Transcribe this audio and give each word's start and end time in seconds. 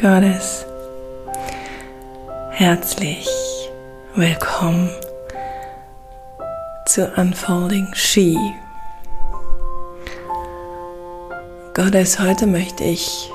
Goddess. 0.00 0.64
Herzlich 2.52 3.28
willkommen 4.14 4.88
zu 6.86 7.06
Unfolding 7.18 7.86
She. 7.92 8.34
Goddess, 11.74 12.18
heute 12.18 12.46
möchte 12.46 12.82
ich 12.82 13.30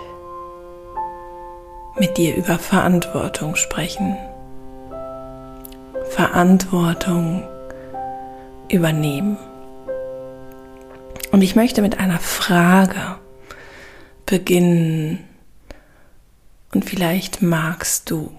mit 2.00 2.18
dir 2.18 2.36
über 2.36 2.57
Verantwortung 2.57 3.55
sprechen. 3.55 4.18
Verantwortung 6.09 7.43
übernehmen. 8.70 9.38
Und 11.32 11.43
ich 11.43 11.55
möchte 11.55 11.84
mit 11.84 12.00
einer 12.00 12.18
Frage 12.18 13.18
beginnen, 14.25 15.27
und 16.75 16.84
vielleicht 16.84 17.41
magst 17.41 18.11
du 18.11 18.38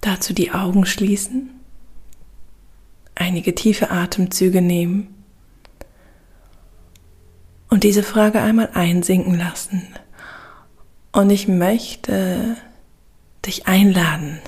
dazu 0.00 0.34
die 0.34 0.50
Augen 0.50 0.84
schließen, 0.84 1.50
einige 3.14 3.54
tiefe 3.54 3.92
Atemzüge 3.92 4.60
nehmen 4.60 5.14
und 7.68 7.84
diese 7.84 8.02
Frage 8.02 8.40
einmal 8.40 8.70
einsinken 8.74 9.38
lassen. 9.38 9.86
Und 11.12 11.30
ich 11.30 11.46
möchte 11.46 12.56
dich 13.46 13.68
einladen. 13.68 14.40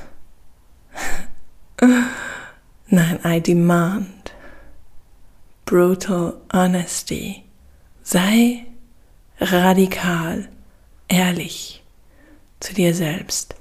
Nein, 2.88 3.20
I 3.24 3.41
demand 3.41 4.34
brutal 5.66 6.34
honesty. 6.52 7.44
Sei 8.02 8.66
radikal, 9.38 10.48
ehrlich 11.06 11.81
zu 12.62 12.75
dir 12.75 12.95
selbst. 12.95 13.55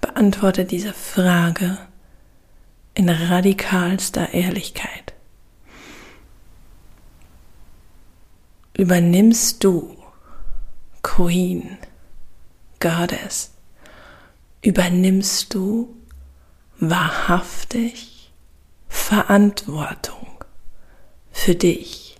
Beantworte 0.00 0.64
diese 0.64 0.92
Frage 0.92 1.78
in 2.94 3.08
radikalster 3.08 4.32
Ehrlichkeit. 4.32 5.14
Übernimmst 8.76 9.62
du, 9.62 9.96
Queen, 11.02 11.78
Goddess, 12.80 13.52
übernimmst 14.62 15.54
du 15.54 15.94
wahrhaftig 16.78 18.32
Verantwortung 18.88 20.44
für 21.30 21.54
dich, 21.54 22.16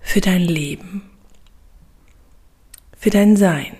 für 0.00 0.20
dein 0.20 0.42
Leben, 0.42 1.10
für 2.96 3.10
dein 3.10 3.36
Sein. 3.36 3.76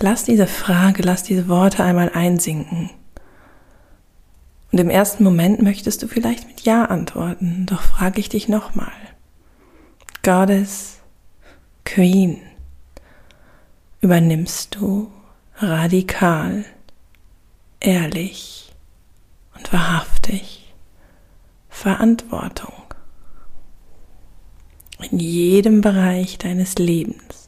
Lass 0.00 0.24
diese 0.24 0.46
Frage, 0.46 1.02
lass 1.02 1.22
diese 1.22 1.48
Worte 1.48 1.82
einmal 1.82 2.10
einsinken. 2.10 2.90
Und 4.72 4.78
im 4.80 4.90
ersten 4.90 5.22
Moment 5.22 5.62
möchtest 5.62 6.02
du 6.02 6.08
vielleicht 6.08 6.48
mit 6.48 6.62
Ja 6.62 6.86
antworten, 6.86 7.64
doch 7.66 7.80
frage 7.80 8.18
ich 8.20 8.28
dich 8.28 8.48
nochmal. 8.48 8.92
Goddess, 10.22 10.98
Queen, 11.84 12.40
übernimmst 14.00 14.74
du 14.74 15.10
radikal, 15.58 16.64
ehrlich 17.78 18.74
und 19.54 19.72
wahrhaftig 19.72 20.74
Verantwortung 21.68 22.72
in 25.10 25.18
jedem 25.18 25.80
Bereich 25.80 26.38
deines 26.38 26.76
Lebens. 26.76 27.43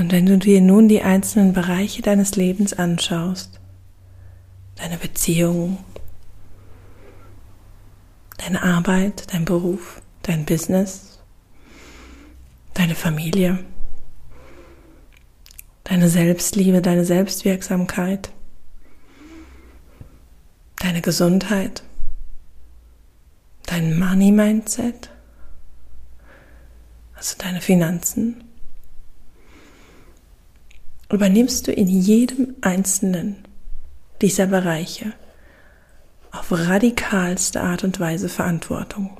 Und 0.00 0.12
wenn 0.12 0.24
du 0.24 0.38
dir 0.38 0.62
nun 0.62 0.88
die 0.88 1.02
einzelnen 1.02 1.52
Bereiche 1.52 2.00
deines 2.00 2.34
Lebens 2.34 2.72
anschaust, 2.72 3.60
deine 4.76 4.96
Beziehungen, 4.96 5.76
deine 8.38 8.62
Arbeit, 8.62 9.30
dein 9.30 9.44
Beruf, 9.44 10.00
dein 10.22 10.46
Business, 10.46 11.20
deine 12.72 12.94
Familie, 12.94 13.58
deine 15.84 16.08
Selbstliebe, 16.08 16.80
deine 16.80 17.04
Selbstwirksamkeit, 17.04 18.32
deine 20.78 21.02
Gesundheit, 21.02 21.82
dein 23.66 23.98
Money 23.98 24.32
Mindset, 24.32 25.10
also 27.14 27.36
deine 27.36 27.60
Finanzen, 27.60 28.44
übernimmst 31.12 31.66
du 31.66 31.72
in 31.72 31.88
jedem 31.88 32.54
einzelnen 32.60 33.36
dieser 34.20 34.46
Bereiche 34.46 35.12
auf 36.32 36.52
radikalste 36.52 37.60
Art 37.60 37.84
und 37.84 37.98
Weise 37.98 38.28
Verantwortung. 38.28 39.16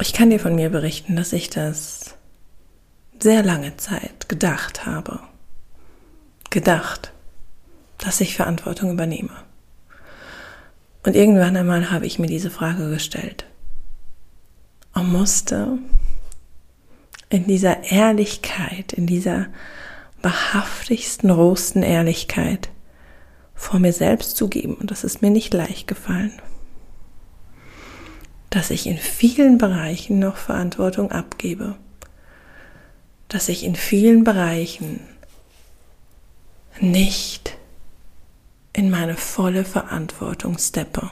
Ich 0.00 0.12
kann 0.12 0.30
dir 0.30 0.38
von 0.38 0.54
mir 0.54 0.70
berichten, 0.70 1.16
dass 1.16 1.32
ich 1.32 1.50
das 1.50 2.14
sehr 3.18 3.42
lange 3.42 3.76
Zeit 3.76 4.28
gedacht 4.28 4.86
habe. 4.86 5.20
Gedacht, 6.50 7.12
dass 7.98 8.20
ich 8.20 8.36
Verantwortung 8.36 8.92
übernehme. 8.92 9.32
Und 11.04 11.16
irgendwann 11.16 11.56
einmal 11.56 11.90
habe 11.90 12.06
ich 12.06 12.18
mir 12.18 12.26
diese 12.26 12.50
Frage 12.50 12.90
gestellt. 12.90 13.44
Und 14.94 15.10
musste 15.10 15.78
in 17.30 17.46
dieser 17.46 17.84
Ehrlichkeit, 17.84 18.92
in 18.92 19.06
dieser 19.06 19.46
wahrhaftigsten, 20.22 21.30
rohsten 21.30 21.82
Ehrlichkeit 21.82 22.70
vor 23.54 23.80
mir 23.80 23.92
selbst 23.92 24.36
zugeben. 24.36 24.74
Und 24.74 24.90
das 24.90 25.04
ist 25.04 25.20
mir 25.20 25.30
nicht 25.30 25.52
leicht 25.52 25.86
gefallen. 25.86 26.32
Dass 28.50 28.70
ich 28.70 28.86
in 28.86 28.96
vielen 28.96 29.58
Bereichen 29.58 30.18
noch 30.18 30.36
Verantwortung 30.36 31.12
abgebe. 31.12 31.76
Dass 33.28 33.48
ich 33.48 33.64
in 33.64 33.76
vielen 33.76 34.24
Bereichen 34.24 35.00
nicht 36.80 37.56
in 38.72 38.90
meine 38.90 39.16
volle 39.16 39.64
Verantwortung 39.64 40.56
steppe. 40.56 41.10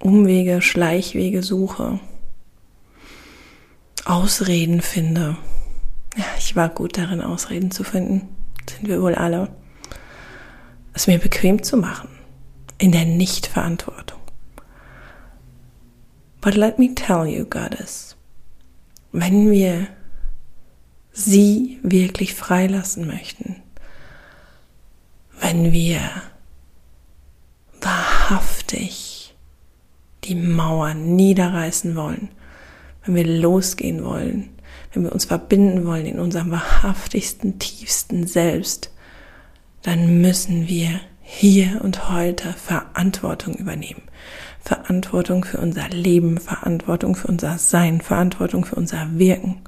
Umwege, 0.00 0.62
Schleichwege 0.62 1.42
suche 1.42 2.00
Ausreden 4.08 4.80
finde. 4.80 5.36
Ja, 6.16 6.24
ich 6.38 6.56
war 6.56 6.70
gut 6.70 6.96
darin, 6.96 7.20
Ausreden 7.20 7.70
zu 7.70 7.84
finden. 7.84 8.26
Sind 8.68 8.88
wir 8.88 9.02
wohl 9.02 9.14
alle. 9.14 9.50
Es 10.94 11.06
mir 11.06 11.18
bequem 11.18 11.62
zu 11.62 11.76
machen. 11.76 12.08
In 12.78 12.90
der 12.90 13.04
Nichtverantwortung. 13.04 14.18
But 16.40 16.54
let 16.54 16.78
me 16.78 16.94
tell 16.94 17.26
you, 17.26 17.44
Goddess, 17.44 18.16
wenn 19.12 19.50
wir 19.50 19.88
sie 21.12 21.78
wirklich 21.82 22.34
freilassen 22.34 23.06
möchten, 23.06 23.56
wenn 25.40 25.72
wir 25.72 26.00
wahrhaftig 27.82 29.36
die 30.24 30.34
Mauern 30.34 31.14
niederreißen 31.14 31.94
wollen, 31.94 32.30
wenn 33.08 33.16
wir 33.16 33.40
losgehen 33.40 34.04
wollen, 34.04 34.50
wenn 34.92 35.04
wir 35.04 35.12
uns 35.12 35.24
verbinden 35.24 35.86
wollen 35.86 36.06
in 36.06 36.20
unserem 36.20 36.50
wahrhaftigsten, 36.50 37.58
tiefsten 37.58 38.26
Selbst, 38.26 38.92
dann 39.82 40.20
müssen 40.20 40.68
wir 40.68 41.00
hier 41.22 41.80
und 41.82 42.10
heute 42.10 42.52
Verantwortung 42.52 43.54
übernehmen. 43.54 44.02
Verantwortung 44.60 45.44
für 45.44 45.58
unser 45.58 45.88
Leben, 45.88 46.38
Verantwortung 46.38 47.16
für 47.16 47.28
unser 47.28 47.58
Sein, 47.58 48.00
Verantwortung 48.00 48.64
für 48.64 48.76
unser 48.76 49.18
Wirken. 49.18 49.62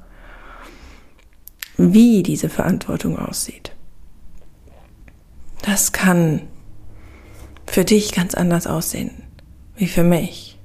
Wie 1.76 2.22
diese 2.22 2.50
Verantwortung 2.50 3.18
aussieht, 3.18 3.72
das 5.62 5.92
kann 5.92 6.42
für 7.66 7.84
dich 7.84 8.12
ganz 8.12 8.34
anders 8.34 8.66
aussehen 8.66 9.22
wie 9.80 9.88
für 9.88 10.04
mich. 10.04 10.58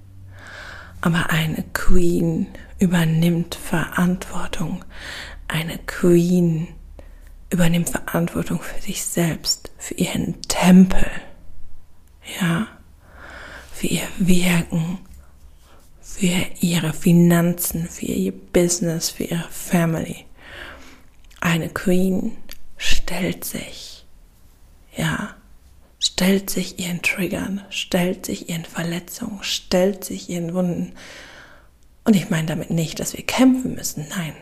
Aber 1.01 1.29
eine 1.29 1.63
Queen 1.73 2.47
übernimmt 2.79 3.55
Verantwortung. 3.55 4.83
Eine 5.47 5.77
Queen 5.79 6.67
übernimmt 7.49 7.89
Verantwortung 7.89 8.61
für 8.61 8.81
sich 8.81 9.03
selbst, 9.03 9.71
für 9.77 9.93
ihren 9.95 10.41
Tempel, 10.43 11.09
ja, 12.41 12.67
für 13.71 13.87
ihr 13.87 14.07
Wirken, 14.17 14.99
für 16.01 16.45
ihre 16.59 16.93
Finanzen, 16.93 17.87
für 17.87 18.05
ihr 18.05 18.31
Business, 18.31 19.09
für 19.09 19.25
ihre 19.25 19.47
Family. 19.49 20.25
Eine 21.41 21.69
Queen 21.69 22.35
stellt 22.77 23.45
sich 23.45 23.95
ja, 24.97 25.35
stellt 25.99 26.49
sich 26.49 26.79
ihren 26.79 27.01
Triggern, 27.01 27.61
stellt 27.69 28.25
sich 28.25 28.49
ihren 28.49 28.65
Verletzungen, 28.65 29.43
stellt 29.43 30.03
sich 30.05 30.29
ihren 30.29 30.53
Wunden. 30.53 30.93
Und 32.05 32.15
ich 32.15 32.29
meine 32.29 32.47
damit 32.47 32.69
nicht, 32.69 32.99
dass 32.99 33.17
wir 33.17 33.25
kämpfen 33.25 33.73
müssen, 33.73 34.07
nein, 34.09 34.33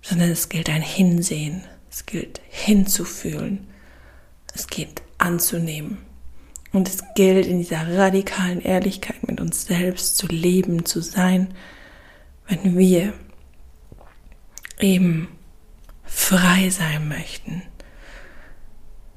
sondern 0.00 0.30
es 0.30 0.48
gilt 0.48 0.70
ein 0.70 0.82
Hinsehen, 0.82 1.64
es 1.90 2.06
gilt 2.06 2.40
hinzufühlen, 2.48 3.66
es 4.54 4.68
gilt 4.68 5.02
anzunehmen. 5.18 5.98
Und 6.72 6.88
es 6.88 7.02
gilt 7.14 7.46
in 7.46 7.58
dieser 7.58 7.98
radikalen 7.98 8.62
Ehrlichkeit 8.62 9.28
mit 9.28 9.40
uns 9.40 9.66
selbst 9.66 10.16
zu 10.16 10.26
leben, 10.26 10.86
zu 10.86 11.02
sein, 11.02 11.52
wenn 12.46 12.78
wir 12.78 13.12
eben 14.80 15.28
frei 16.04 16.70
sein 16.70 17.08
möchten. 17.08 17.62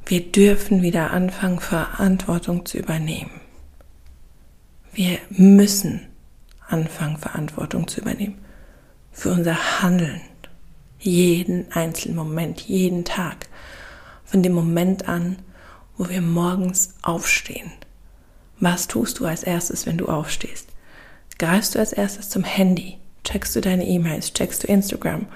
Wir 0.05 0.31
dürfen 0.31 0.81
wieder 0.81 1.11
anfangen, 1.11 1.59
Verantwortung 1.59 2.65
zu 2.65 2.77
übernehmen. 2.77 3.41
Wir 4.93 5.19
müssen 5.29 6.07
anfangen, 6.67 7.17
Verantwortung 7.17 7.87
zu 7.87 8.01
übernehmen 8.01 8.45
für 9.15 9.31
unser 9.31 9.81
Handeln. 9.81 10.21
Jeden 10.99 11.71
einzelnen 11.71 12.17
Moment, 12.17 12.61
jeden 12.61 13.05
Tag. 13.05 13.47
Von 14.25 14.43
dem 14.43 14.53
Moment 14.53 15.07
an, 15.07 15.37
wo 15.97 16.09
wir 16.09 16.21
morgens 16.21 16.95
aufstehen. 17.01 17.71
Was 18.59 18.87
tust 18.87 19.19
du 19.19 19.25
als 19.25 19.43
erstes, 19.43 19.85
wenn 19.85 19.97
du 19.97 20.07
aufstehst? 20.07 20.69
Greifst 21.37 21.75
du 21.75 21.79
als 21.79 21.93
erstes 21.93 22.29
zum 22.29 22.43
Handy? 22.43 22.97
Checkst 23.23 23.55
du 23.55 23.61
deine 23.61 23.85
E-Mails? 23.85 24.33
Checkst 24.33 24.63
du 24.63 24.67
Instagram? 24.67 25.27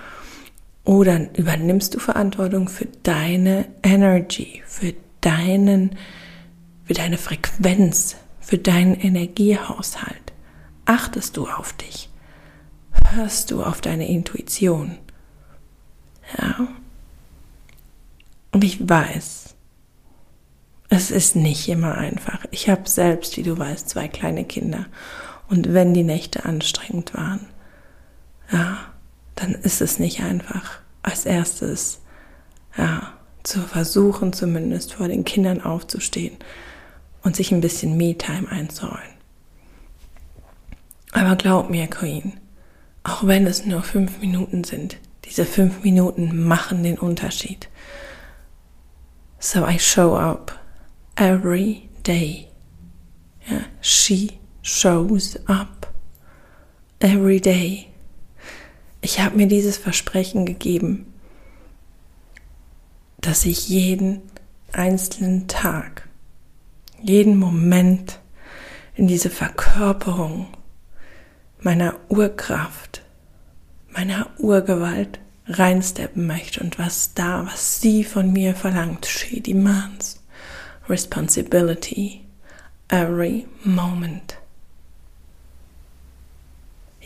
Oder 0.84 1.28
übernimmst 1.38 1.94
du 1.96 2.00
Verantwortung 2.00 2.68
für 2.68 2.88
deine 3.04 3.66
Energy, 3.84 4.62
für 4.66 4.94
deinen, 5.22 5.96
für 6.86 6.94
deine 6.94 7.18
Frequenz, 7.18 8.16
für 8.40 8.58
deinen 8.58 8.96
Energiehaushalt? 8.96 10.29
Achtest 10.90 11.38
du 11.38 11.48
auf 11.48 11.74
dich? 11.74 12.10
Hörst 13.12 13.52
du 13.52 13.62
auf 13.62 13.80
deine 13.80 14.10
Intuition? 14.10 14.98
Ja. 16.36 16.68
Und 18.52 18.64
ich 18.64 18.90
weiß, 18.90 19.54
es 20.90 21.12
ist 21.12 21.36
nicht 21.36 21.70
immer 21.70 21.96
einfach. 21.96 22.44
Ich 22.50 22.70
habe 22.70 22.90
selbst, 22.90 23.38
wie 23.38 23.44
du 23.44 23.56
weißt, 23.56 23.88
zwei 23.88 24.08
kleine 24.08 24.46
Kinder. 24.46 24.88
Und 25.48 25.76
wenn 25.76 25.94
die 25.94 26.04
Nächte 26.04 26.46
anstrengend 26.46 27.14
waren, 27.14 27.46
ja, 28.52 28.80
dann 29.36 29.54
ist 29.54 29.82
es 29.82 30.00
nicht 30.00 30.22
einfach, 30.22 30.80
als 31.04 31.28
erstes, 31.28 32.02
ja, 32.76 33.14
zu 33.44 33.60
versuchen, 33.62 34.34
zumindest 34.34 34.94
vor 34.94 35.08
den 35.08 35.24
Kindern 35.24 35.62
aufzustehen 35.62 36.36
und 37.22 37.36
sich 37.36 37.52
ein 37.52 37.62
bisschen 37.62 37.96
Me-Time 37.96 38.50
einzuholen. 38.50 39.19
Aber 41.12 41.36
glaub 41.36 41.70
mir, 41.70 41.88
Queen, 41.88 42.34
auch 43.04 43.26
wenn 43.26 43.48
es 43.48 43.66
nur 43.66 43.84
fünf 43.84 44.20
Minuten 44.20 44.64
sind, 44.64 44.98
diese 45.26 45.46
fünf 45.46 45.84
Minuten 45.84 46.46
machen 46.48 46.84
den 46.84 46.98
Unterschied. 46.98 47.70
So 49.40 49.66
I 49.66 49.80
show 49.80 50.16
up 50.16 50.60
every 51.16 51.90
day. 52.06 52.48
Yeah, 53.50 53.66
she 53.82 54.40
shows 54.62 55.40
up 55.48 55.94
every 57.00 57.40
day 57.40 57.90
ich 59.02 59.20
habe 59.20 59.38
mir 59.38 59.48
dieses 59.48 59.78
Versprechen 59.78 60.46
gegeben, 60.46 61.14
dass 63.22 63.46
ich 63.46 63.70
jeden 63.70 64.22
einzelnen 64.72 65.48
Tag, 65.48 66.08
jeden 67.02 67.38
Moment 67.38 68.20
in 68.96 69.08
diese 69.08 69.30
Verkörperung 69.30 70.48
meiner 71.62 71.96
Urkraft, 72.10 73.02
meiner 73.90 74.28
Urgewalt 74.38 75.20
reinsteppen 75.48 76.28
möchte 76.28 76.62
und 76.62 76.78
was 76.78 77.14
da, 77.14 77.46
was 77.46 77.82
sie 77.82 78.04
von 78.04 78.32
mir 78.32 78.56
verlangt, 78.56 79.06
she 79.06 79.42
demands 79.42 80.24
responsibility 80.88 82.26
every 82.90 83.48
moment 83.64 84.40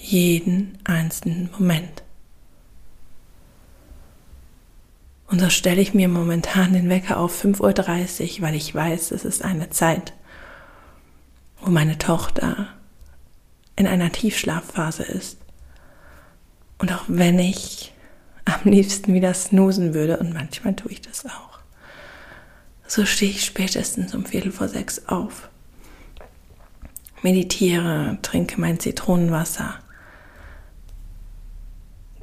jeden 0.04 0.78
einzelnen 0.84 1.50
Moment. 1.58 2.04
Und 5.28 5.40
so 5.40 5.50
stelle 5.50 5.82
ich 5.82 5.94
mir 5.94 6.10
momentan 6.10 6.74
den 6.74 6.90
Wecker 6.90 7.18
auf 7.18 7.44
5.30 7.44 8.38
Uhr, 8.38 8.42
weil 8.42 8.56
ich 8.56 8.76
weiß, 8.76 9.12
es 9.12 9.26
ist 9.26 9.44
eine 9.44 9.70
Zeit, 9.70 10.14
wo 11.62 11.72
meine 11.72 11.98
Tochter 11.98 12.68
in 13.76 13.88
einer 13.88 14.12
Tiefschlafphase 14.12 15.04
ist. 15.04 15.38
Und 16.78 16.92
auch 16.92 17.06
wenn 17.08 17.40
ich 17.40 17.94
am 18.46 18.72
liebsten 18.72 19.14
wieder 19.14 19.34
snoosen 19.34 19.94
würde, 19.94 20.18
und 20.18 20.34
manchmal 20.34 20.76
tue 20.76 20.92
ich 20.92 21.02
das 21.02 21.26
auch, 21.26 21.60
so 22.88 23.06
stehe 23.06 23.32
ich 23.32 23.46
spätestens 23.46 24.14
um 24.14 24.26
Viertel 24.26 24.52
vor 24.52 24.68
sechs 24.68 25.08
auf, 25.08 25.50
meditiere, 27.22 28.18
trinke 28.22 28.60
mein 28.60 28.80
Zitronenwasser, 28.80 29.76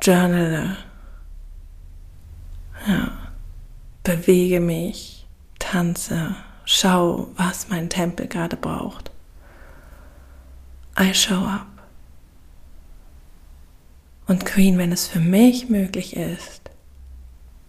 journale, 0.03 0.77
ja, 2.87 3.13
bewege 4.03 4.61
mich, 4.61 5.27
tanze, 5.59 6.35
schau, 6.65 7.29
was 7.37 7.69
mein 7.69 7.89
Tempel 7.89 8.27
gerade 8.29 8.57
braucht. 8.57 9.10
I 11.01 11.15
show 11.15 11.43
up. 11.47 11.67
Und 14.27 14.45
Queen, 14.45 14.77
wenn 14.77 14.93
es 14.93 15.07
für 15.07 15.19
mich 15.19 15.71
möglich 15.71 16.15
ist, 16.15 16.71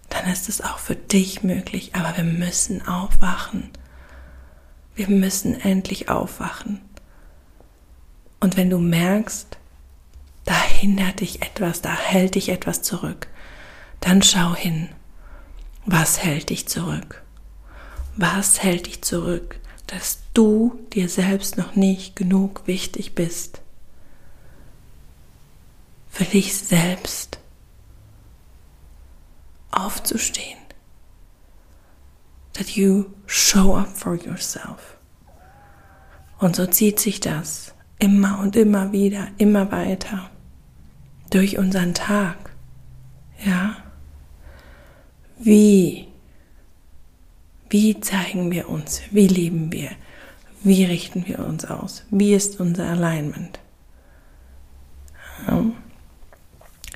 dann 0.10 0.30
ist 0.30 0.50
es 0.50 0.60
auch 0.60 0.80
für 0.80 0.98
dich 0.98 1.42
möglich. 1.42 1.96
Aber 1.96 2.18
wir 2.18 2.26
müssen 2.26 2.86
aufwachen. 2.86 3.70
Wir 4.96 5.08
müssen 5.08 5.60
endlich 5.60 6.10
aufwachen. 6.10 6.82
Und 8.42 8.58
wenn 8.58 8.70
du 8.70 8.80
merkst, 8.80 9.58
da 10.44 10.62
hindert 10.62 11.22
dich 11.22 11.42
etwas, 11.42 11.82
da 11.82 11.96
hält 11.96 12.36
dich 12.36 12.50
etwas 12.50 12.82
zurück, 12.82 13.28
dann 14.02 14.22
schau 14.22 14.54
hin, 14.56 14.90
was 15.86 16.22
hält 16.22 16.50
dich 16.50 16.68
zurück? 16.68 17.24
Was 18.18 18.62
hält 18.62 18.88
dich 18.88 19.02
zurück, 19.04 19.61
dass 19.92 20.20
du 20.34 20.80
dir 20.94 21.10
selbst 21.10 21.58
noch 21.58 21.76
nicht 21.76 22.16
genug 22.16 22.66
wichtig 22.66 23.14
bist? 23.14 23.62
Für 26.10 26.24
dich 26.24 26.56
selbst 26.56 27.40
aufzustehen. 29.70 30.58
That 32.54 32.70
you 32.70 33.06
show 33.26 33.76
up 33.76 33.90
for 33.98 34.16
yourself. 34.16 34.98
Und 36.40 36.56
so 36.56 36.66
zieht 36.66 37.00
sich 37.00 37.20
das 37.20 37.74
immer 38.00 38.40
und 38.40 38.56
immer 38.56 38.94
wieder, 38.94 39.28
immer 39.38 39.72
weiter 39.74 40.30
durch 41.32 41.58
unseren 41.58 41.94
Tag. 41.94 42.38
Ja? 43.46 43.76
Wie? 45.38 46.11
Wie 47.72 48.02
zeigen 48.02 48.52
wir 48.52 48.68
uns? 48.68 49.02
Wie 49.12 49.28
leben 49.28 49.72
wir? 49.72 49.92
Wie 50.62 50.84
richten 50.84 51.26
wir 51.26 51.40
uns 51.40 51.64
aus? 51.64 52.04
Wie 52.12 52.34
ist 52.34 52.60
unser 52.60 52.90
Alignment? 52.90 53.60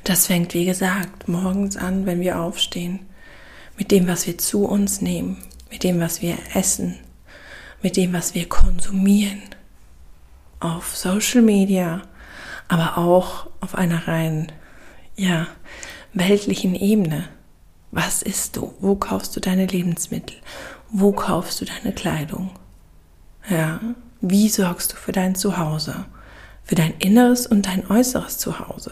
Das 0.03 0.27
fängt, 0.27 0.53
wie 0.53 0.65
gesagt, 0.65 1.29
morgens 1.29 1.77
an, 1.77 2.05
wenn 2.05 2.19
wir 2.19 2.41
aufstehen, 2.41 2.99
mit 3.77 3.89
dem, 3.89 4.05
was 4.07 4.27
wir 4.27 4.37
zu 4.37 4.65
uns 4.65 4.99
nehmen, 4.99 5.37
mit 5.71 5.83
dem, 5.83 6.01
was 6.01 6.21
wir 6.21 6.37
essen, 6.53 6.99
mit 7.81 7.95
dem, 7.95 8.11
was 8.11 8.35
wir 8.35 8.47
konsumieren 8.49 9.41
auf 10.59 10.95
Social 10.95 11.41
Media, 11.41 12.01
aber 12.67 12.97
auch 12.97 13.47
auf 13.61 13.75
einer 13.75 14.09
rein, 14.09 14.51
ja, 15.15 15.47
weltlichen 16.13 16.75
Ebene. 16.75 17.29
Was 17.95 18.23
isst 18.23 18.57
du? 18.57 18.73
Wo 18.81 18.95
kaufst 18.95 19.37
du 19.37 19.39
deine 19.39 19.67
Lebensmittel? 19.67 20.35
Wo 20.89 21.13
kaufst 21.13 21.61
du 21.61 21.65
deine 21.65 21.93
Kleidung? 21.93 22.51
Ja, 23.49 23.79
wie 24.19 24.49
sorgst 24.49 24.91
du 24.91 24.97
für 24.97 25.13
dein 25.13 25.33
Zuhause? 25.35 26.03
Für 26.65 26.75
dein 26.75 26.93
inneres 26.99 27.47
und 27.47 27.67
dein 27.67 27.89
äußeres 27.89 28.37
Zuhause? 28.37 28.91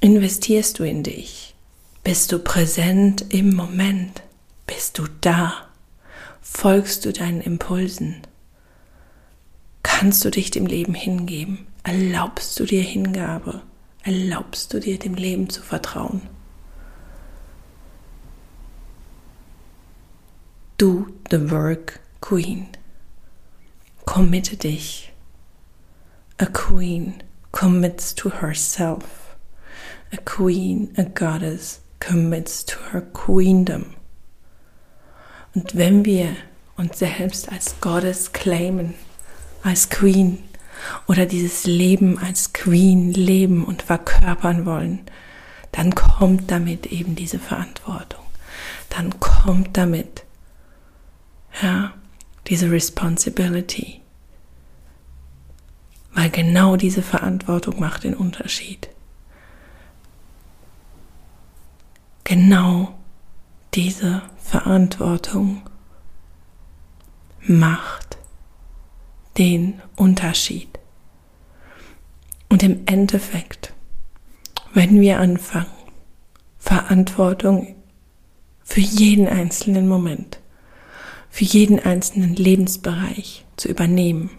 Investierst 0.00 0.80
du 0.80 0.82
in 0.82 1.04
dich? 1.04 1.54
Bist 2.02 2.32
du 2.32 2.40
präsent 2.40 3.26
im 3.28 3.54
Moment? 3.54 4.20
Bist 4.66 4.98
du 4.98 5.04
da? 5.20 5.52
Folgst 6.42 7.04
du 7.04 7.12
deinen 7.12 7.40
Impulsen? 7.40 8.22
Kannst 9.84 10.24
du 10.24 10.30
dich 10.30 10.50
dem 10.50 10.66
Leben 10.66 10.94
hingeben? 10.94 11.68
Erlaubst 11.84 12.58
du 12.58 12.64
dir 12.64 12.82
Hingabe? 12.82 13.62
Erlaubst 14.02 14.74
du 14.74 14.80
dir 14.80 14.98
dem 14.98 15.14
Leben 15.14 15.50
zu 15.50 15.62
vertrauen? 15.62 16.22
Do 20.80 21.12
the 21.28 21.50
work, 21.50 22.00
Queen. 22.22 22.68
Committe 24.06 24.56
dich. 24.56 25.12
A 26.38 26.46
queen 26.46 27.22
commits 27.52 28.14
to 28.14 28.30
herself. 28.30 29.36
A 30.10 30.16
queen, 30.24 30.94
a 30.96 31.02
goddess, 31.02 31.80
commits 32.00 32.64
to 32.64 32.78
her 32.92 33.02
queendom. 33.02 33.94
Und 35.54 35.76
wenn 35.76 36.06
wir 36.06 36.34
uns 36.78 36.98
selbst 36.98 37.52
als 37.52 37.78
Goddess 37.82 38.32
claimen, 38.32 38.94
als 39.62 39.90
Queen 39.90 40.38
oder 41.06 41.26
dieses 41.26 41.66
Leben 41.66 42.16
als 42.16 42.54
Queen 42.54 43.12
leben 43.12 43.66
und 43.66 43.82
verkörpern 43.82 44.64
wollen, 44.64 45.00
dann 45.72 45.94
kommt 45.94 46.50
damit 46.50 46.86
eben 46.86 47.16
diese 47.16 47.38
Verantwortung. 47.38 48.24
Dann 48.88 49.20
kommt 49.20 49.76
damit, 49.76 50.24
ja, 51.62 51.92
diese 52.46 52.70
Responsibility. 52.70 54.00
Weil 56.12 56.30
genau 56.30 56.76
diese 56.76 57.02
Verantwortung 57.02 57.78
macht 57.78 58.04
den 58.04 58.14
Unterschied. 58.14 58.88
Genau 62.24 62.94
diese 63.74 64.22
Verantwortung 64.42 65.62
macht 67.42 68.18
den 69.38 69.80
Unterschied. 69.96 70.78
Und 72.48 72.62
im 72.64 72.82
Endeffekt, 72.86 73.72
wenn 74.74 75.00
wir 75.00 75.20
anfangen, 75.20 75.66
Verantwortung 76.58 77.76
für 78.64 78.80
jeden 78.80 79.26
einzelnen 79.28 79.88
Moment, 79.88 80.39
für 81.30 81.44
jeden 81.44 81.78
einzelnen 81.78 82.34
Lebensbereich 82.34 83.46
zu 83.56 83.68
übernehmen, 83.68 84.30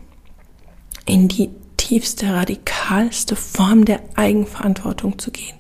in 1.05 1.27
die 1.27 1.50
tiefste, 1.77 2.33
radikalste 2.33 3.36
Form 3.36 3.86
der 3.86 4.01
Eigenverantwortung 4.15 5.17
zu 5.17 5.31
gehen, 5.31 5.57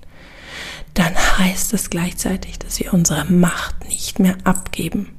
dann 0.93 1.15
heißt 1.15 1.73
es 1.73 1.89
gleichzeitig, 1.89 2.59
dass 2.59 2.79
wir 2.79 2.93
unsere 2.93 3.25
Macht 3.25 3.87
nicht 3.87 4.19
mehr 4.19 4.37
abgeben, 4.43 5.09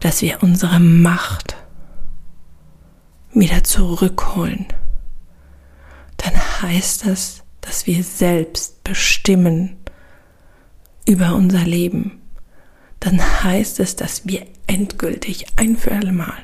dass 0.00 0.22
wir 0.22 0.42
unsere 0.42 0.78
Macht 0.78 1.56
wieder 3.32 3.64
zurückholen, 3.64 4.66
dann 6.16 6.34
heißt 6.62 7.06
das, 7.06 7.42
dass 7.60 7.86
wir 7.86 8.02
selbst 8.02 8.82
bestimmen 8.84 9.76
über 11.06 11.34
unser 11.34 11.64
Leben. 11.64 12.20
Dann 13.00 13.20
heißt 13.44 13.80
es, 13.80 13.96
dass 13.96 14.26
wir 14.26 14.46
endgültig 14.66 15.46
ein 15.56 15.76
für 15.76 15.92
alle 15.92 16.12
Mal 16.12 16.42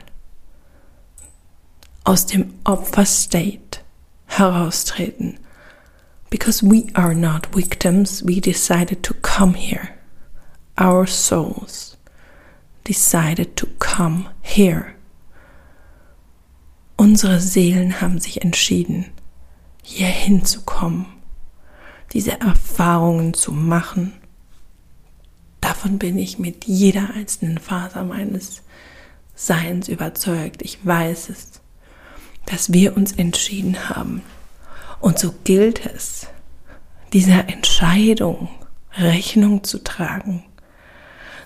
aus 2.04 2.26
dem 2.26 2.54
Opfer-State 2.64 3.80
heraustreten. 4.26 5.38
Because 6.30 6.62
we 6.62 6.86
are 6.94 7.14
not 7.14 7.54
victims, 7.54 8.22
we 8.24 8.40
decided 8.40 9.02
to 9.02 9.14
come 9.22 9.54
here. 9.54 9.90
Our 10.78 11.06
souls 11.06 11.96
decided 12.84 13.56
to 13.56 13.66
come 13.78 14.26
here. 14.42 14.94
Unsere 16.96 17.40
Seelen 17.40 18.00
haben 18.00 18.20
sich 18.20 18.42
entschieden, 18.42 19.06
hier 19.82 20.06
hinzukommen, 20.06 21.06
diese 22.12 22.40
Erfahrungen 22.40 23.34
zu 23.34 23.52
machen. 23.52 24.12
Davon 25.84 25.98
bin 25.98 26.16
ich 26.16 26.38
mit 26.38 26.64
jeder 26.64 27.10
einzelnen 27.12 27.58
Faser 27.58 28.04
meines 28.04 28.62
Seins 29.34 29.88
überzeugt. 29.88 30.62
Ich 30.62 30.78
weiß 30.82 31.28
es, 31.28 31.60
dass 32.46 32.72
wir 32.72 32.96
uns 32.96 33.12
entschieden 33.12 33.90
haben. 33.90 34.22
Und 35.00 35.18
so 35.18 35.34
gilt 35.44 35.84
es, 35.84 36.26
dieser 37.12 37.50
Entscheidung 37.50 38.48
Rechnung 38.96 39.62
zu 39.62 39.84
tragen. 39.84 40.42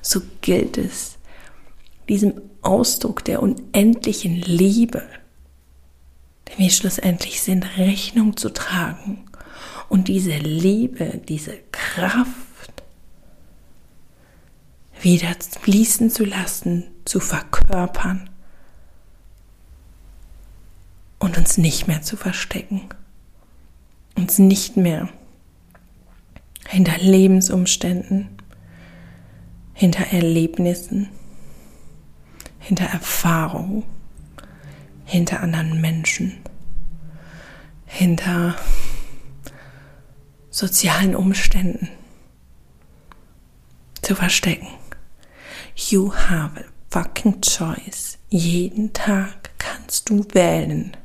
So 0.02 0.20
gilt 0.40 0.78
es, 0.78 1.18
diesem 2.08 2.34
Ausdruck 2.62 3.24
der 3.24 3.42
unendlichen 3.42 4.36
Liebe, 4.36 5.02
der 6.46 6.58
wir 6.58 6.70
schlussendlich 6.70 7.42
sind, 7.42 7.76
Rechnung 7.76 8.36
zu 8.36 8.50
tragen 8.50 9.24
und 9.88 10.06
diese 10.06 10.36
Liebe, 10.36 11.20
diese 11.26 11.58
Kraft 11.72 12.47
wieder 15.00 15.34
fließen 15.60 16.10
zu 16.10 16.24
lassen, 16.24 16.84
zu 17.04 17.20
verkörpern 17.20 18.28
und 21.18 21.36
uns 21.38 21.58
nicht 21.58 21.86
mehr 21.86 22.02
zu 22.02 22.16
verstecken, 22.16 22.88
uns 24.16 24.38
nicht 24.38 24.76
mehr 24.76 25.08
hinter 26.68 26.98
Lebensumständen, 26.98 28.28
hinter 29.72 30.06
Erlebnissen, 30.12 31.08
hinter 32.58 32.86
Erfahrungen, 32.86 33.84
hinter 35.04 35.40
anderen 35.40 35.80
Menschen, 35.80 36.38
hinter 37.86 38.56
sozialen 40.50 41.14
Umständen 41.14 41.88
zu 44.02 44.14
verstecken. 44.14 44.68
You 45.78 46.10
have 46.10 46.58
a 46.58 46.64
fucking 46.90 47.40
choice. 47.40 48.18
Jeden 48.30 48.92
Tag 48.92 49.56
kannst 49.58 50.10
du 50.10 50.24
wählen. 50.32 50.96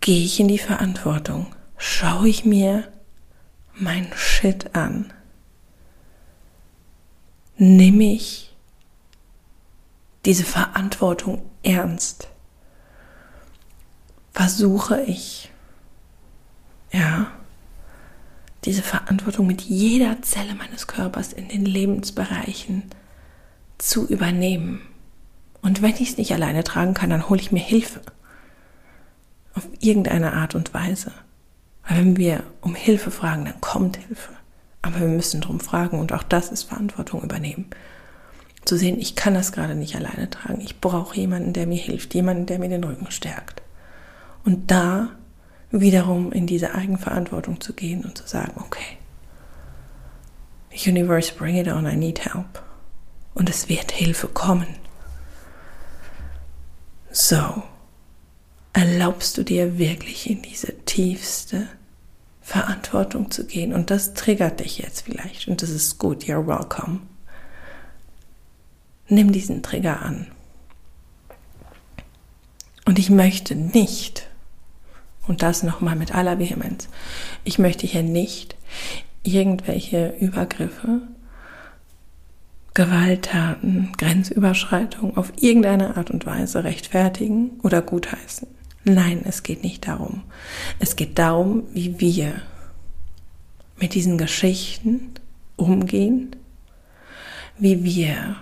Gehe 0.00 0.24
ich 0.24 0.38
in 0.38 0.46
die 0.46 0.58
Verantwortung? 0.58 1.54
Schaue 1.76 2.28
ich 2.28 2.44
mir 2.44 2.90
mein 3.74 4.10
Shit 4.14 4.76
an? 4.76 5.12
Nimm 7.56 8.00
ich 8.00 8.56
diese 10.24 10.44
Verantwortung 10.44 11.50
ernst? 11.64 12.28
Versuche 14.32 15.02
ich, 15.02 15.50
ja, 16.92 17.32
diese 18.64 18.82
Verantwortung 18.82 19.46
mit 19.46 19.62
jeder 19.62 20.20
Zelle 20.22 20.54
meines 20.54 20.86
Körpers 20.86 21.32
in 21.32 21.48
den 21.48 21.64
Lebensbereichen 21.64 22.84
zu 23.78 24.06
übernehmen. 24.06 24.80
Und 25.62 25.82
wenn 25.82 25.94
ich 25.94 26.10
es 26.10 26.18
nicht 26.18 26.32
alleine 26.32 26.64
tragen 26.64 26.94
kann, 26.94 27.10
dann 27.10 27.28
hole 27.28 27.40
ich 27.40 27.52
mir 27.52 27.62
Hilfe. 27.62 28.00
Auf 29.54 29.68
irgendeine 29.80 30.32
Art 30.32 30.54
und 30.54 30.74
Weise. 30.74 31.12
Weil 31.86 31.98
wenn 31.98 32.16
wir 32.16 32.42
um 32.60 32.74
Hilfe 32.74 33.10
fragen, 33.10 33.44
dann 33.44 33.60
kommt 33.60 33.96
Hilfe. 33.96 34.32
Aber 34.82 35.00
wir 35.00 35.08
müssen 35.08 35.40
darum 35.40 35.60
fragen 35.60 35.98
und 35.98 36.12
auch 36.12 36.22
das 36.22 36.50
ist 36.50 36.64
Verantwortung 36.64 37.22
übernehmen 37.22 37.66
zu 38.68 38.76
sehen, 38.76 39.00
ich 39.00 39.16
kann 39.16 39.34
das 39.34 39.52
gerade 39.52 39.74
nicht 39.74 39.96
alleine 39.96 40.28
tragen. 40.28 40.60
Ich 40.60 40.80
brauche 40.80 41.16
jemanden, 41.16 41.54
der 41.54 41.66
mir 41.66 41.78
hilft, 41.78 42.14
jemanden, 42.14 42.46
der 42.46 42.58
mir 42.58 42.68
den 42.68 42.84
Rücken 42.84 43.10
stärkt. 43.10 43.62
Und 44.44 44.70
da 44.70 45.08
wiederum 45.70 46.32
in 46.32 46.46
diese 46.46 46.74
Eigenverantwortung 46.74 47.60
zu 47.60 47.72
gehen 47.74 48.04
und 48.04 48.16
zu 48.16 48.26
sagen, 48.26 48.52
okay, 48.56 48.98
Universe, 50.86 51.32
bring 51.34 51.56
it 51.56 51.68
on, 51.68 51.86
I 51.86 51.96
need 51.96 52.24
help. 52.24 52.62
Und 53.34 53.50
es 53.50 53.68
wird 53.68 53.92
Hilfe 53.92 54.28
kommen. 54.28 54.68
So, 57.10 57.62
erlaubst 58.72 59.36
du 59.38 59.42
dir 59.42 59.78
wirklich 59.78 60.28
in 60.28 60.42
diese 60.42 60.84
tiefste 60.84 61.68
Verantwortung 62.40 63.30
zu 63.30 63.46
gehen. 63.46 63.72
Und 63.72 63.90
das 63.90 64.14
triggert 64.14 64.60
dich 64.60 64.78
jetzt 64.78 65.02
vielleicht. 65.02 65.48
Und 65.48 65.62
das 65.62 65.70
ist 65.70 65.98
gut, 65.98 66.24
you're 66.24 66.46
welcome. 66.46 67.00
Nimm 69.08 69.32
diesen 69.32 69.62
Trigger 69.62 70.00
an. 70.02 70.28
Und 72.84 72.98
ich 72.98 73.10
möchte 73.10 73.54
nicht, 73.54 74.27
und 75.28 75.42
das 75.42 75.62
nochmal 75.62 75.94
mit 75.94 76.14
aller 76.14 76.38
Vehemenz, 76.38 76.88
ich 77.44 77.58
möchte 77.58 77.86
hier 77.86 78.02
nicht 78.02 78.56
irgendwelche 79.22 80.14
Übergriffe, 80.18 81.02
Gewalttaten, 82.74 83.92
Grenzüberschreitungen 83.98 85.16
auf 85.16 85.32
irgendeine 85.40 85.96
Art 85.96 86.10
und 86.10 86.26
Weise 86.26 86.64
rechtfertigen 86.64 87.58
oder 87.62 87.82
gutheißen. 87.82 88.46
Nein, 88.84 89.22
es 89.24 89.42
geht 89.42 89.64
nicht 89.64 89.86
darum. 89.86 90.22
Es 90.78 90.96
geht 90.96 91.18
darum, 91.18 91.64
wie 91.72 91.98
wir 92.00 92.40
mit 93.80 93.94
diesen 93.94 94.16
Geschichten 94.16 95.12
umgehen, 95.56 96.36
wie 97.58 97.82
wir 97.84 98.36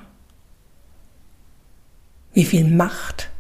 wie 2.35 2.45
viel 2.45 2.65
Macht 2.65 3.31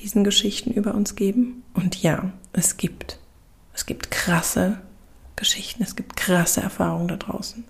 diesen 0.00 0.24
Geschichten 0.24 0.72
über 0.72 0.94
uns 0.94 1.16
geben. 1.16 1.62
Und 1.74 2.02
ja, 2.02 2.32
es 2.52 2.76
gibt, 2.76 3.18
es 3.74 3.86
gibt 3.86 4.10
krasse 4.10 4.80
Geschichten, 5.36 5.82
es 5.82 5.96
gibt 5.96 6.16
krasse 6.16 6.60
Erfahrungen 6.60 7.08
da 7.08 7.16
draußen. 7.16 7.64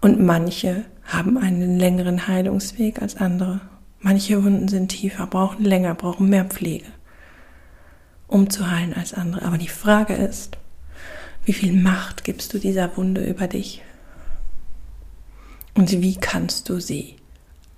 Und 0.00 0.20
manche 0.20 0.84
haben 1.04 1.38
einen 1.38 1.78
längeren 1.78 2.26
Heilungsweg 2.26 3.00
als 3.00 3.16
andere. 3.16 3.60
Manche 4.00 4.42
Wunden 4.42 4.68
sind 4.68 4.88
tiefer, 4.88 5.26
brauchen 5.26 5.64
länger, 5.64 5.94
brauchen 5.94 6.28
mehr 6.28 6.44
Pflege, 6.44 6.86
um 8.26 8.50
zu 8.50 8.70
heilen 8.70 8.94
als 8.94 9.14
andere. 9.14 9.44
Aber 9.44 9.58
die 9.58 9.68
Frage 9.68 10.14
ist, 10.14 10.58
wie 11.44 11.52
viel 11.52 11.72
Macht 11.72 12.24
gibst 12.24 12.52
du 12.54 12.58
dieser 12.58 12.96
Wunde 12.96 13.24
über 13.24 13.46
dich? 13.46 13.82
Und 15.74 15.90
wie 15.90 16.16
kannst 16.16 16.68
du 16.68 16.80
sie 16.80 17.16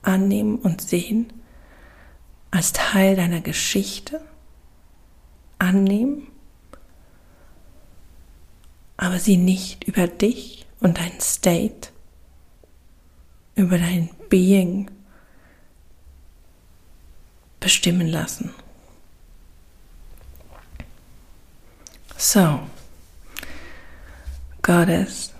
annehmen 0.02 0.56
und 0.56 0.80
sehen 0.80 1.32
als 2.54 2.72
Teil 2.72 3.16
deiner 3.16 3.40
Geschichte 3.40 4.20
annehmen, 5.58 6.28
aber 8.96 9.18
sie 9.18 9.36
nicht 9.36 9.82
über 9.82 10.06
dich 10.06 10.64
und 10.78 10.98
dein 10.98 11.20
State, 11.20 11.88
über 13.56 13.76
dein 13.76 14.08
Being 14.28 14.88
bestimmen 17.58 18.06
lassen. 18.06 18.54
So, 22.16 22.60
Goddess, 24.62 25.32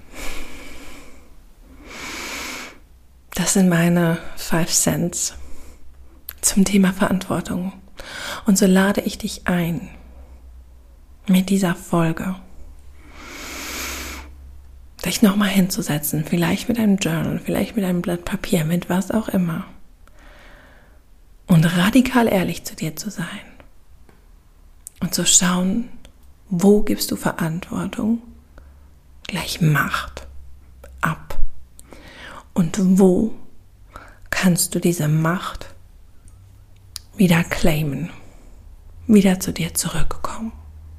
das 3.35 3.53
sind 3.53 3.69
meine 3.69 4.19
Five 4.37 4.73
Cents 4.73 5.35
zum 6.45 6.65
Thema 6.65 6.93
Verantwortung. 6.93 7.73
Und 8.47 8.59
so 8.59 8.67
lade 8.67 9.01
ich 9.03 9.19
dich 9.19 9.47
ein, 9.47 9.89
mit 11.27 11.49
dieser 11.49 11.75
Folge 11.75 12.37
dich 15.05 15.23
nochmal 15.23 15.49
hinzusetzen, 15.49 16.25
vielleicht 16.25 16.69
mit 16.69 16.79
einem 16.79 16.97
Journal, 16.97 17.39
vielleicht 17.39 17.77
mit 17.77 17.85
einem 17.85 18.01
Blatt 18.01 18.25
Papier, 18.25 18.65
mit 18.65 18.89
was 18.89 19.11
auch 19.11 19.29
immer. 19.29 19.65
Und 21.47 21.65
radikal 21.77 22.27
ehrlich 22.27 22.65
zu 22.65 22.75
dir 22.75 22.97
zu 22.97 23.11
sein. 23.11 23.27
Und 25.01 25.15
zu 25.15 25.27
schauen, 25.27 25.91
wo 26.49 26.81
gibst 26.81 27.11
du 27.11 27.17
Verantwortung 27.17 28.23
gleich 29.27 29.61
Macht 29.61 30.27
ab. 31.03 31.39
Und 32.55 32.79
wo 32.99 33.35
kannst 34.31 34.75
du 34.75 34.81
diese 34.81 35.09
Macht 35.09 35.74
wieder 37.17 37.45
claimen, 37.45 38.11
wieder 39.07 39.39
zu 39.39 39.53
dir 39.53 39.75
zurückkommen, 39.75 40.53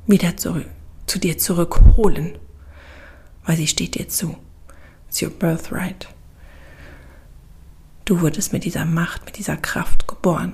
wieder 0.08 0.38
zurück, 0.38 0.70
zu 1.08 1.20
dir 1.20 1.38
zurückholen, 1.38 2.38
weil 3.46 3.58
sie 3.58 3.68
steht 3.68 3.96
dir 3.96 4.08
zu. 4.08 4.38
It's 5.08 5.22
your 5.22 5.30
birthright. 5.30 6.08
Du 8.06 8.22
wurdest 8.22 8.54
mit 8.54 8.64
dieser 8.64 8.86
Macht, 8.86 9.26
mit 9.26 9.38
dieser 9.38 9.58
Kraft 9.58 10.08
geboren. 10.08 10.54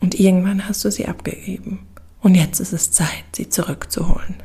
Und 0.00 0.18
irgendwann 0.18 0.66
hast 0.66 0.84
du 0.84 0.90
sie 0.90 1.06
abgegeben. 1.06 1.86
Und 2.20 2.34
jetzt 2.34 2.60
ist 2.60 2.72
es 2.72 2.90
Zeit, 2.90 3.24
sie 3.34 3.48
zurückzuholen. 3.48 4.36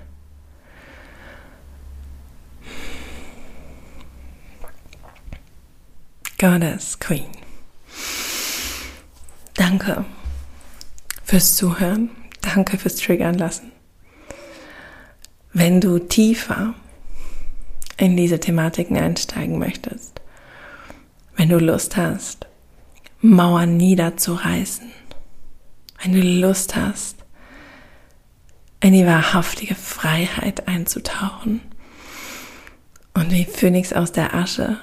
Goddess 6.40 7.00
Queen. 7.00 7.47
Danke 9.78 10.06
fürs 11.24 11.56
Zuhören. 11.56 12.10
Danke 12.42 12.80
fürs 12.80 12.96
Triggern 12.96 13.38
lassen. 13.38 13.72
Wenn 15.54 15.82
du 15.82 16.00
tiefer 16.00 16.74
in 17.98 18.18
diese 18.18 18.40
Thematiken 18.40 18.98
einsteigen 18.98 19.60
möchtest, 19.60 20.20
wenn 21.36 21.50
du 21.50 21.60
Lust 21.60 21.96
hast, 21.96 22.48
Mauern 23.22 23.78
niederzureißen, 23.78 24.90
wenn 26.02 26.14
du 26.14 26.22
Lust 26.22 26.76
hast, 26.76 27.18
in 28.80 28.94
die 28.94 29.06
wahrhaftige 29.06 29.76
Freiheit 29.76 30.68
einzutauchen 30.68 31.62
und 33.14 33.32
wie 33.32 33.46
Phönix 33.46 33.94
aus 33.94 34.12
der 34.12 34.34
Asche 34.34 34.78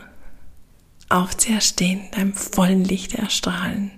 aufzuerstehen, 1.08 2.12
deinem 2.12 2.34
vollen 2.34 2.84
Licht 2.84 3.14
erstrahlen 3.14 3.90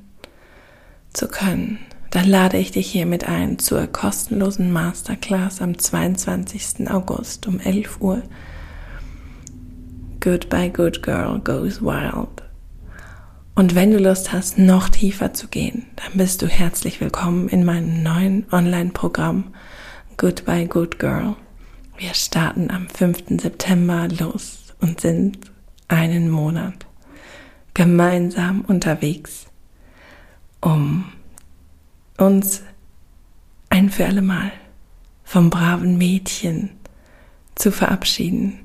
zu 1.16 1.28
können, 1.28 1.78
dann 2.10 2.26
lade 2.26 2.58
ich 2.58 2.70
dich 2.70 2.90
hiermit 2.90 3.28
ein 3.28 3.58
zur 3.58 3.86
kostenlosen 3.86 4.72
Masterclass 4.72 5.60
am 5.60 5.78
22. 5.78 6.90
August 6.90 7.46
um 7.46 7.58
11 7.58 8.00
Uhr. 8.00 8.22
Goodbye 10.20 10.70
Good 10.70 11.02
Girl 11.02 11.40
Goes 11.40 11.82
Wild. 11.82 12.42
Und 13.54 13.74
wenn 13.74 13.90
du 13.90 13.98
Lust 13.98 14.32
hast, 14.32 14.58
noch 14.58 14.88
tiefer 14.88 15.32
zu 15.32 15.48
gehen, 15.48 15.86
dann 15.96 16.18
bist 16.18 16.42
du 16.42 16.46
herzlich 16.46 17.00
willkommen 17.00 17.48
in 17.48 17.64
meinem 17.64 18.02
neuen 18.02 18.46
Online-Programm 18.52 19.54
Goodbye 20.18 20.66
Good 20.66 20.98
Girl. 20.98 21.36
Wir 21.96 22.12
starten 22.12 22.70
am 22.70 22.88
5. 22.88 23.40
September 23.40 24.08
los 24.08 24.74
und 24.80 25.00
sind 25.00 25.38
einen 25.88 26.28
Monat 26.28 26.86
gemeinsam 27.72 28.62
unterwegs, 28.62 29.45
um 30.60 31.04
uns 32.18 32.62
ein 33.68 33.90
für 33.90 34.06
alle 34.06 34.22
Mal 34.22 34.52
vom 35.24 35.50
braven 35.50 35.98
Mädchen 35.98 36.70
zu 37.54 37.72
verabschieden 37.72 38.60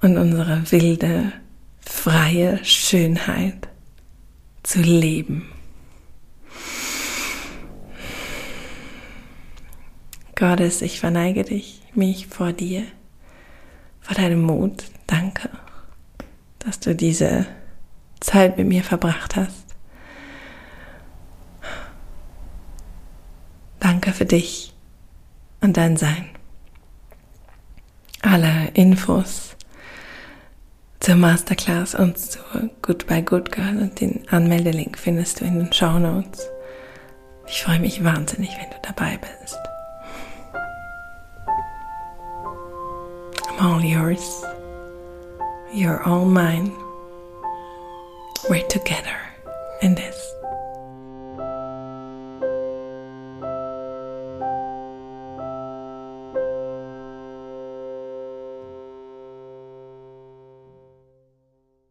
und 0.00 0.18
unsere 0.18 0.70
wilde, 0.70 1.32
freie 1.80 2.64
Schönheit 2.64 3.68
zu 4.62 4.80
leben. 4.80 5.48
Gottes, 10.34 10.82
ich 10.82 11.00
verneige 11.00 11.44
dich, 11.44 11.80
mich 11.94 12.26
vor 12.26 12.52
dir, 12.52 12.84
vor 14.00 14.14
deinem 14.14 14.42
Mut. 14.42 14.84
Danke, 15.06 15.48
dass 16.58 16.78
du 16.78 16.94
diese 16.94 17.46
Zeit 18.20 18.58
mit 18.58 18.66
mir 18.66 18.84
verbracht 18.84 19.34
hast. 19.36 19.64
Danke 23.80 24.05
für 24.16 24.24
dich 24.24 24.74
und 25.60 25.76
dein 25.76 25.96
Sein. 25.96 26.30
Alle 28.22 28.68
Infos 28.72 29.54
zur 31.00 31.16
Masterclass 31.16 31.94
und 31.94 32.18
zur 32.18 32.70
Goodbye 32.82 33.22
Good 33.22 33.52
Girl 33.52 33.78
und 33.78 34.00
den 34.00 34.26
Anmeldelink 34.28 34.98
findest 34.98 35.40
du 35.40 35.44
in 35.44 35.58
den 35.58 35.72
Show 35.72 35.98
Notes. 35.98 36.48
Ich 37.46 37.62
freue 37.62 37.78
mich 37.78 38.02
wahnsinnig, 38.02 38.50
wenn 38.58 38.70
du 38.70 38.76
dabei 38.82 39.18
bist. 39.18 39.58
I'm 43.48 43.60
all 43.60 43.84
yours. 43.84 44.42
You're 45.72 46.02
all 46.04 46.24
mine. 46.24 46.72
We're 48.48 48.66
together 48.68 49.16
in 49.82 49.94
this. 49.94 50.16